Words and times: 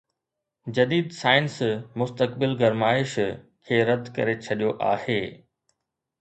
جديد 0.77 1.11
سائنس 1.17 1.57
مستقل 2.01 2.55
گرمائش 2.61 3.13
کي 3.67 3.79
رد 3.91 4.11
ڪري 4.17 4.35
ڇڏيو 4.49 4.73
آهي 4.95 5.21